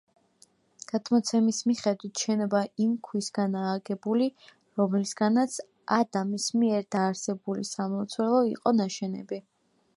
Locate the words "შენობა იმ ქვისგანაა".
2.23-3.75